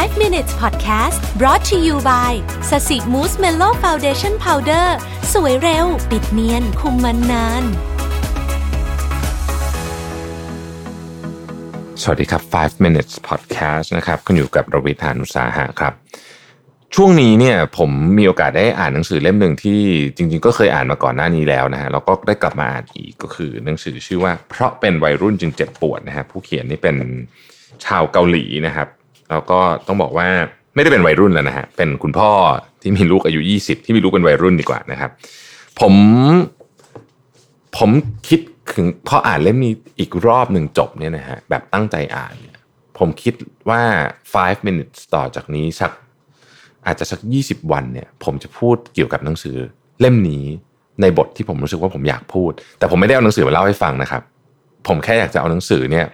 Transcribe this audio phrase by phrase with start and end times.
[0.00, 2.32] 5 minutes podcast brought to you by
[2.70, 4.96] Sasi Mousse Mellow Foundation Powder
[5.32, 7.64] สวยเร็ว ปิดเนียน คุมมันนาน
[12.02, 15.94] สวัสดีครับ 5 minutes podcast นะครับคุณอยู่กับรวิศ หาญอุตสาหะครับ
[16.94, 19.80] ช่วงนี้เนี่ยผมมีโอกาสได้อ่านหนังสือเล่มหนึ่งที่
[20.16, 26.96] จริง ๆ ก็เคยอ่านมาก่อนหน้านี้แล้วนะฮะแล้วก็ได้กลับมาอ่านอีกก็คือหนังสือชื่อว่าเพราะเป็นวัยรุ่นจึงเจ็บปวดนะฮะผู้เขียนนี่เป็น
[27.84, 28.88] ชาวเกาหลีนะครับ
[29.32, 30.28] แล้วก็ต้องบอกว่า
[30.74, 32.30] ไม่ได้เป็นวัยรุ่นแล้วนะฮะเป็นคุณพ่อ
[32.82, 35.10] ที่มีลูกอายุ 20 ที่มีลูกเป็นวัยรุ่นดีกว่านะครับ
[35.80, 35.94] ผม
[37.76, 37.90] ผม
[38.28, 38.40] คิด
[38.74, 42.58] ถึงพออ่านเล่มนี้อีกรอบหนึ่งจบเนี่ยนะฮะแบบตั้งใจอ่านเนี่ย
[42.98, 43.34] ผมคิด
[43.68, 43.82] ว่า
[44.32, 45.92] 5 minutes ต่อจากนี้สัก
[46.86, 49.56] อาจจะสัก 20 วันเนี่ย ผมจะพูดเกี่ยวกับหนังสือ
[50.00, 50.44] เล่มนี้
[51.00, 54.22] ในบทที่ผมรู้สึกว่าผมอยากพูด แต่ผมไม่ได้เอาหนังสือมาเล่าให้ฟังนะครับ
[54.88, 56.06] ผมแค่อยากจะเอาหนังสือเนี่ย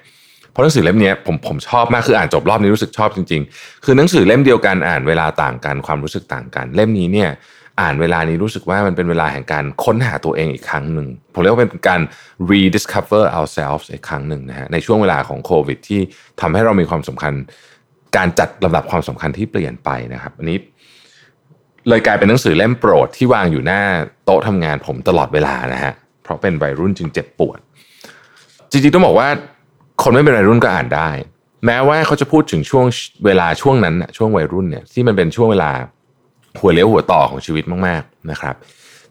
[0.58, 7.30] ราะหนังสือเล่มนี้ผมผมชอบมากคืออ่านจบรอบนี้รู้สึกชอบจริง ๆ คือหนังสือเล่มเดียวกันอ่านเวลาต่างกันความรู้สึกต่างกัน เล่มนี้เนี่ย
[7.80, 12.00] อ่านเวลานี้รู้สึกว่ามันเป็นเวลาแห่งการค้นหาตัวเองอีกครั้งหนึ่งผมเรียกว่าเป็นการ
[12.50, 16.00] rediscover ourselves อีกครั้งหนึ่งนะฮะในช่วงเวลาของโควิด ที่
[16.40, 17.34] ทำให้เรามีความสำคัญ
[18.16, 20.58] การจัดลำดับความสำคัญที่เปลี่ยนไปนะครับ อันนี้
[21.88, 23.82] เลยกลายเป็นหนังสือเล่มโปรดที่วางอยู่หน้า
[24.24, 25.92] โต๊ะทำงานผมตลอดเวลานะฮะ
[26.22, 27.58] เพราะเป็นวัยรุ่นจึงเจ็บปวด
[28.70, 29.28] จริงๆต้องบอกว่า
[30.02, 31.10] คนไม่เป็นวัยรุ่นก็อ่านได้
[31.66, 32.84] แม้ว่าเขาจะพูดถึงช่วง
[33.24, 35.70] เวลาช่วงนั้นนะช่วงวัยรุ่นเนี่ยที่มันเป็นช่วงเวลา
[36.60, 38.54] หัวเลี้ยวหัวต่อของชีวิตมากๆนะครับ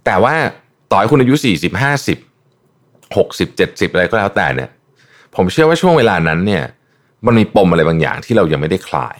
[0.06, 0.36] แต่ว่า
[0.92, 4.70] ต่อให้คุณอายุ40 50 60 70 อะไรก็แล้วแต่เนี่ย
[5.36, 6.64] ผมเชื่อว่าช่วงเวลานั้นเนี่ย
[7.26, 9.18] มันมีปมอะไรบางอย่างที่เรายังไม่ได้คลาย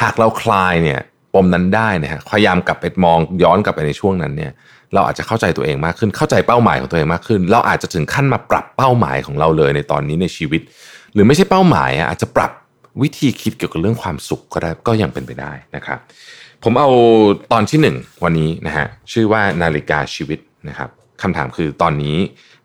[0.00, 1.00] หากเราคลายเนี่ย
[1.34, 4.52] ปมนั้นได้นะฮะพยายามกลับไปมองย้อนกลับไปในช่วงนั้นเนี่ย
[4.94, 10.60] เราอาจจะเข้าใจตัวเองมากขึ้น เข้าใจเป้าหมายของตัวเองมากขึ้น เราอาจจะถึงขั้นมาปรับเป้าหมายของเราเลยในตอนนี้ในชีวิต
[11.14, 12.50] หรือไม่ใช่เป้าหมายอาจจะปรับ
[13.02, 15.98] วิธีคิดเกี่ยวกับเรื่องความสุขก็ได้ก็ยังเป็นไปได้นะครับ
[16.64, 16.90] ผมเอา
[17.52, 20.38] ตอนที่หนึ่งวันนี้นะฮะชื่อว่านาฬิกาชีวิต
[20.68, 20.90] นะครับ
[21.22, 22.16] คำถามคือตอนนี้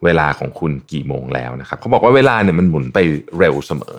[0.03, 3.00] เวลาของคุณกี่โมงแล้วนะครับเขาบอกว่าเวลาเนี่ยมันหมุนไป
[3.38, 3.95] เร็วเสมอ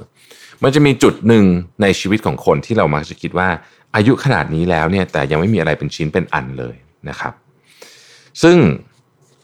[0.62, 1.44] มันจะมีจุดหนึ่ง
[1.82, 3.48] ในชีวิตของคนที่เรามักจะคิดว่า
[3.94, 6.76] อายุขนาดนี้แล้วเนี่ยแต่ยังไม่มีอะไรเป็นชิ้นเป็นอันเลย
[7.08, 7.32] นะครับ
[8.42, 8.58] ซึ่ง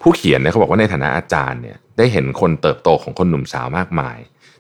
[0.03, 4.19] ผู้เขียนเนี่ยเขาบอกว่าในฐานะอาจารย์เนี่ยได้เห็นคนเติบโตของคนหนุ่มสาวมากมาย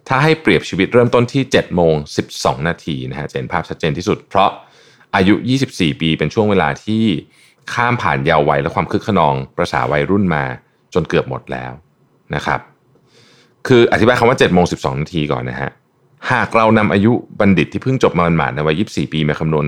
[0.08, 1.94] ถ้าให้เปรียบชีวิตเริ่มต้นที่7โมง
[2.32, 4.50] 12 นาทีนะฮะจะเห็นภาพชัดเจนที่สุด เพราะ
[5.16, 5.34] อายุ
[5.68, 7.04] 24 ปีเป็นช่วงเวลาที่
[7.72, 10.44] ข้ามผ่านเยาว์วัยและความคึกขนองประสาวัยรุ่นมา
[10.94, 11.72] จนเกือบหมดแล้ว
[12.34, 12.60] นะครับ
[13.66, 15.70] คืออธิบายคำว่า7โมง12 นาทีก่อนนะฮะ
[16.32, 19.66] หากเรานำอายุบัณฑิตที่เพิ่งจบมาหมาดในวัย 24 ปีมาคำนวณ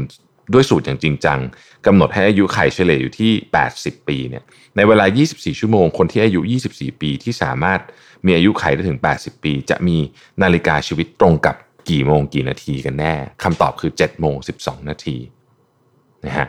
[0.52, 1.38] ด้วยสูตรอย่างจริงจัง
[1.86, 3.32] กำหนดให้อายุไข่เฉลี่ยอยู่ที่
[3.70, 4.42] 80 ปีเนี่ย
[4.76, 6.40] ในเวลา 24 ชั่วโมง คนที่อายุ
[6.70, 7.80] 24 ปีที่สามารถ
[8.26, 9.96] มีอายุไขได้ถึง 80 ปี จะมี
[10.42, 11.56] นาฬิกาชีวิตตรงกับ
[11.90, 15.16] กี่โมงกี่นาทีกันแน่คำตอบคือ 7 โมง 12 นาที
[16.26, 16.46] นะฮะ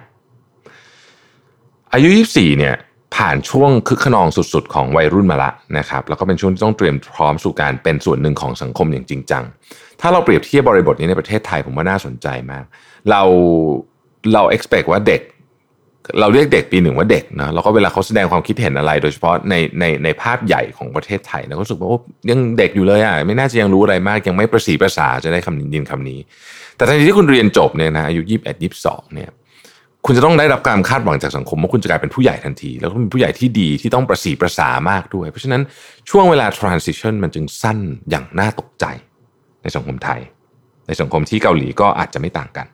[1.94, 2.76] อายุ 24 เนี่ย
[3.16, 9.44] ผ่านช่วงคึกขนองสุดๆ ของวัยรุ่นมาละนะครับแล้วก็เป็นช่วงที่ต้องเตรียมพร้อมสู่การเป็นส่วนหนึ่งของสังคมอย่างจริงจัง
[10.02, 12.64] ถ้าเราเปรียบเทียบบริบทนี้ในประเทศไทยผมว่าน่าสนใจมาก
[13.10, 13.22] เรา
[14.34, 15.22] เรา expect ว่าเด็ก
[16.20, 21.90] เราเรียกเด็กปีหนึ่งว่าเด็กนะแล้วก็เวลาเขาแสดงความคิดเห็นอะไร โดยเฉพาะในในในภาพใหญ่ของประเทศไทยนะก็รู้สึกว่า
[22.30, 26.20] ยังเด็กอยู่เลยอะไม่น่าจะยังรู้อะไรมาก ยังไม่ประสีประสาจะได้คำยินคำนี้
[26.76, 29.30] แต่ทันทีที่คุณเรียนจบเนี่ยนะอายุยี่สิบเอ็ดยี่สิบสองเนี่ย
[30.06, 35.62] คุณจะต้องได้รับการคาดหวังจากสังคมว่าคุณจะกลายเป็นผู้ใหญ่ทันที แล้วก็เป็นผู้ใหญ่ที่ดีที่ต้องประสีประสามากด้วย เพราะฉะนั้น
[36.10, 37.78] ช่วงเวลา transition มันจึงสั้น
[38.10, 38.86] อย่างน่าตกใจ
[39.64, 40.20] ในสังคมไทย
[40.88, 42.68] ในสังคมที่เกาหลีก็อาจจะไม่ต่างกัน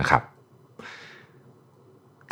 [0.00, 0.22] นะครับ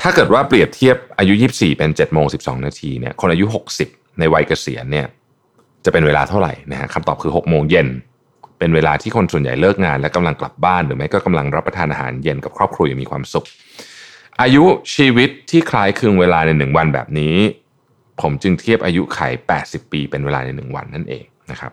[0.00, 3.46] ถ้าเกิดว่าเปรียบเทียบอายุ 24 เป็น7โมง12 นาทีเนี่ยคนอายุ
[3.82, 5.06] 60 ในวัยเกษียณเนี่ย
[5.84, 7.88] จะเป็นเวลาเท่าไหร่นะฮะคำตอบคือ6โมงเย็น
[8.58, 13.46] เป็นเวลาที่คนส่วนใหญ่เลิกงาน และกำลังกลับบ้านหรือไม่ก็กำลังรับประทานอาหารเย็นกับครอบครัวอย่างมีความสุข
[14.42, 14.64] อายุ
[14.94, 17.36] ชีวิตที่คล้ายคลึงเวลาในหนึ่งวันแบบนี้
[18.20, 19.18] ผมจึงเทียบอายุไข
[19.56, 21.72] 80 ปีเป็นเวลาในหนึ่งวันนั่นเองนะครับ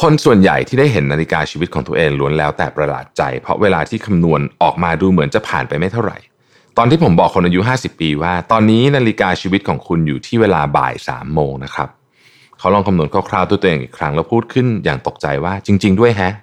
[0.00, 6.18] คนส่วนใหญ่ที่ได้เห็นนาฬิกาชีวิตของตัวเองล้วนแล้วแต่ประหลาดใจ เพราะเวลาที่คำนวณออกมาดูเหมือนจะผ่านไปไม่เท่าไหร่
[6.78, 11.88] ตอนที่ผมบอกคนอายุ 50 ปีว่า ตอนนี้นาฬิกาชีวิตของคุณอยู่ที่เวลาบ่าย3โมงนะครับ
[12.58, 16.34] เขาลองคำนวณคร่าวๆตัวเองอีกครั้งแล้วพูดขึ้นอย่างตกใจว่าจริง ๆ ด้วยแฮะ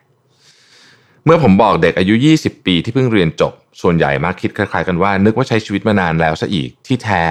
[1.25, 7.23] เมื่อผมบอกเด็กอายุ 20 ปีที่เพิ่งเรียนจบ ส่วนใหญ่มากคิดคล้ายๆกันว่า นึกว่าใช้ชีวิตมานานแล้วซะอีกที่แท้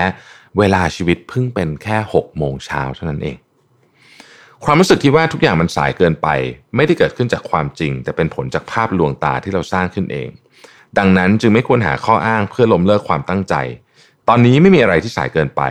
[0.58, 3.36] เวลาชีวิตเพิ่งเป็นแค่6โมงเช้าเท่านั้นเอง
[4.64, 6.28] ความรู้สึกที่ว่าทุกอย่างมันสายเกินไป
[6.76, 10.28] ไม่ได้เกิดขึ้นจากความจริง แต่เป็นผลจากภาพลวงตาที่เราสร้างขึ้นเอง
[10.98, 13.54] ดังนั้นจึงไม่ควรหาข้ออ้างเพื่อล้มเลิกความตั้งใจ
[14.28, 15.62] ตอนนี้ไม่มีอะไรที่สายเกินไป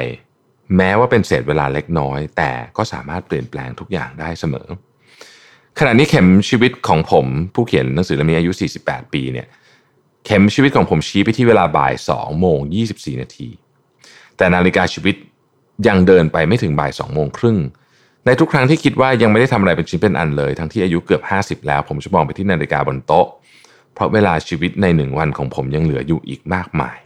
[0.78, 4.68] แม้ว่าเป็นเศษเวลาเล็กน้อย แต่ก็สามารถเปลี่ยนแปลงทุกอย่างได้เสมอ
[5.80, 7.26] ขณะนี้เข็มชีวิตของผม
[7.56, 8.52] ผู้เขียนหนังสือเล่มนี้อายุ
[8.82, 9.48] 48 ปีเนี่ย
[10.32, 12.60] เข็มชีวิตของผมชี้ไปที่เวลาบ่าย2โมง
[12.92, 13.50] 24 นาที
[14.38, 15.16] แต่นาฬิกาชีวิต
[15.88, 17.58] ยังเดินไปไม่ถึงบ่าย2โมงครึ่ง
[18.26, 23.28] ในทุกครั้งที่คิดว่ายังไม่ได้ทำอะไรเป็นชิ้นเป็นอันเลย ทั้งที่อายุเกือบ 50 แล้ว ผมจะมองไปที่นาฬิกาบนโต๊ะ
[23.94, 26.98] เพราะเวลาชีวิตในหนึ่งวันของผมยังเหลืออยู่อีกมากมาย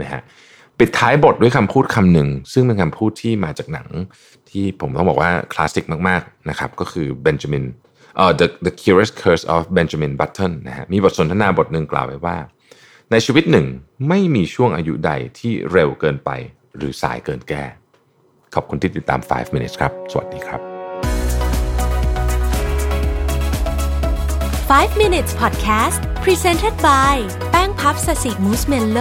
[0.00, 0.20] นะฮะ
[0.78, 3.88] ปิดท้ายบทด้วยคำพูดคำหนึ่ง ซึ่งเป็นคำพูดที่มาจากหนัง
[4.50, 7.64] ที่ผมต้องบอกว่าคลาสสิกมากๆนะครับก็คือเบนจามิน
[8.16, 12.36] เอ่อ the the curious curse of Benjamin Button นะฮะมีบทสนทนาบทหนึ่งกล่าวไว้ว่า
[13.14, 13.66] ในชีวิตหนึ่ง
[14.08, 16.30] ไม่มีช่วงอายุใดที่เร็วเกินไป
[16.76, 17.64] หรือสายเกินแก้
[18.54, 20.60] ขอบคุณที่ติดตาม 5 minutes ครับ สวัสดีครับ
[24.92, 27.14] 5 minutes podcast presented by
[27.50, 28.98] แป้งพับสสิมูสเมนโล